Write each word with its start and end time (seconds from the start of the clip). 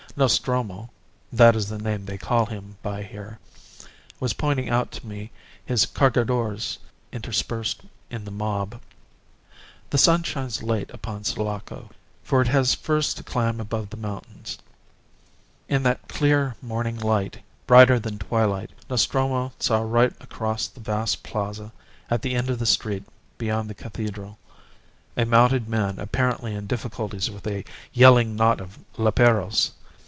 Nostromo 0.17 0.89
(that 1.31 1.55
is 1.55 1.69
the 1.69 1.77
name 1.77 2.03
they 2.03 2.17
call 2.17 2.45
him 2.47 2.75
by 2.83 3.01
here) 3.01 3.39
was 4.19 4.33
pointing 4.33 4.69
out 4.69 4.91
to 4.91 5.07
me 5.07 5.31
his 5.65 5.85
Cargadores 5.85 6.79
interspersed 7.13 7.83
in 8.09 8.25
the 8.25 8.29
mob. 8.29 8.81
"The 9.89 9.97
sun 9.97 10.23
shines 10.23 10.61
late 10.61 10.89
upon 10.89 11.23
Sulaco, 11.23 11.91
for 12.25 12.41
it 12.41 12.49
has 12.49 12.75
first 12.75 13.15
to 13.17 13.23
climb 13.23 13.61
above 13.61 13.89
the 13.89 13.95
mountains. 13.95 14.57
In 15.69 15.83
that 15.83 16.09
clear 16.09 16.57
morning 16.61 16.99
light, 16.99 17.41
brighter 17.65 17.97
than 17.97 18.19
twilight, 18.19 18.71
Nostromo 18.89 19.53
saw 19.59 19.79
right 19.79 20.11
across 20.19 20.67
the 20.67 20.81
vast 20.81 21.23
Plaza, 21.23 21.71
at 22.09 22.21
the 22.21 22.35
end 22.35 22.49
of 22.49 22.59
the 22.59 22.65
street 22.65 23.05
beyond 23.37 23.69
the 23.69 23.73
cathedral, 23.73 24.37
a 25.15 25.23
mounted 25.25 25.69
man 25.69 25.99
apparently 25.99 26.53
in 26.53 26.67
difficulties 26.67 27.31
with 27.31 27.47
a 27.47 27.63
yelling 27.93 28.35
knot 28.35 28.59
of 28.59 28.77
leperos. 28.97 29.71